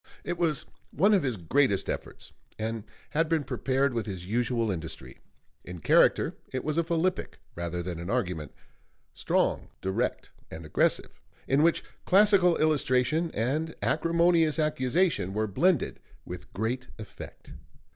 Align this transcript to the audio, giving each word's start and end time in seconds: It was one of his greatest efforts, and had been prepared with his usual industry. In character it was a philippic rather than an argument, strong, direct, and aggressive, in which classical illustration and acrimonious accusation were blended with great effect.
It 0.23 0.39
was 0.39 0.65
one 0.89 1.13
of 1.13 1.21
his 1.21 1.37
greatest 1.37 1.87
efforts, 1.87 2.33
and 2.57 2.85
had 3.11 3.29
been 3.29 3.43
prepared 3.43 3.93
with 3.93 4.07
his 4.07 4.25
usual 4.25 4.71
industry. 4.71 5.19
In 5.63 5.77
character 5.77 6.33
it 6.51 6.63
was 6.63 6.79
a 6.79 6.83
philippic 6.83 7.37
rather 7.53 7.83
than 7.83 7.99
an 7.99 8.09
argument, 8.09 8.51
strong, 9.13 9.67
direct, 9.79 10.31
and 10.49 10.65
aggressive, 10.65 11.21
in 11.47 11.61
which 11.61 11.83
classical 12.03 12.57
illustration 12.57 13.29
and 13.35 13.75
acrimonious 13.83 14.57
accusation 14.57 15.35
were 15.35 15.45
blended 15.45 15.99
with 16.25 16.51
great 16.51 16.87
effect. 16.97 17.53